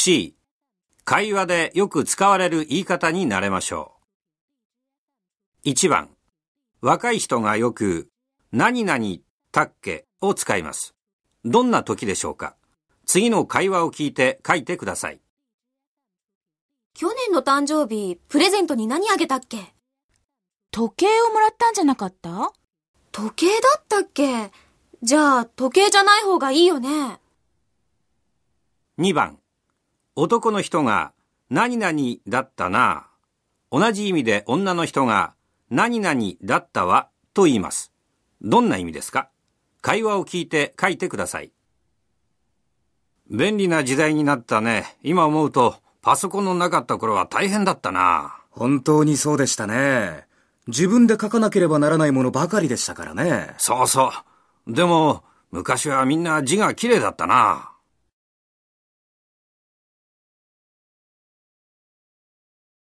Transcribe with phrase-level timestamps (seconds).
[0.00, 0.36] C、
[1.02, 3.96] 会話でよく使われる言い方になれましょ
[5.64, 5.70] う。
[5.70, 6.10] 1番、
[6.80, 8.08] 若い人がよく、
[8.52, 9.04] 何々
[9.50, 10.94] たっけを使います。
[11.44, 12.54] どんな時でしょうか
[13.06, 15.20] 次の会話を聞いて書いてください。
[16.94, 19.74] 去年の誕生日、プレゼントに何あげたっけ？
[20.70, 22.52] 時計をもらったんじゃなかった？
[23.10, 24.52] 時計だったっけ？
[25.02, 27.18] じゃあ、時計じゃない方がいいよね。
[29.00, 29.40] 2番、
[30.20, 31.12] 男の人が
[31.48, 33.06] 何々だったな。
[33.70, 35.34] 同じ意味で女の人が
[35.70, 37.92] 何々だったわと言います。
[38.42, 39.28] どんな意味ですか？
[39.80, 41.52] 会話を聞いて書いてください。
[43.30, 44.96] 便利な時代になったね。
[45.04, 48.40] 今思うとパソコンのなかった頃は大変だったな。
[48.50, 50.26] 本当にそうでしたね。
[50.66, 53.54] 自分で書かなければならないものばかりでしたからね。
[53.58, 54.10] そうそ
[54.66, 54.74] う。
[54.74, 55.22] でも、
[55.52, 57.70] 昔はみんな字が綺麗だったな。